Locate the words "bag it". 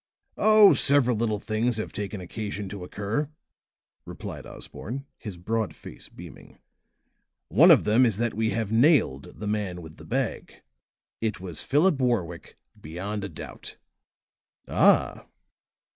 10.05-11.39